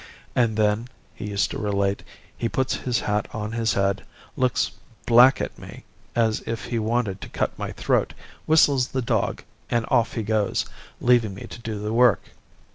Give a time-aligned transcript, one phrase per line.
[0.35, 2.01] 'And then,' he used to relate,
[2.35, 4.03] 'he puts his hat on his head,
[4.35, 4.71] looks
[5.05, 5.83] black at me
[6.15, 8.15] as if he wanted to cut my throat,
[8.47, 10.65] whistles the dog, and off he goes,
[10.99, 12.31] leaving me to do the work.